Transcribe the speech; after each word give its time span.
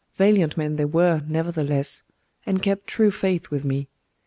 Valiant 0.15 0.57
men 0.57 0.77
they 0.77 0.85
were, 0.85 1.21
nevertheless, 1.27 2.01
and 2.43 2.63
kept 2.63 2.87
true 2.87 3.11
faith 3.11 3.51
with 3.51 3.63
me. 3.63 3.87